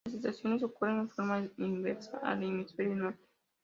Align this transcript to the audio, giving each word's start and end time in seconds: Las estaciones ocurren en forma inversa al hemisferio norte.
Las 0.07 0.15
estaciones 0.15 0.63
ocurren 0.63 0.97
en 1.01 1.09
forma 1.11 1.47
inversa 1.57 2.17
al 2.23 2.41
hemisferio 2.43 2.95
norte. 2.95 3.23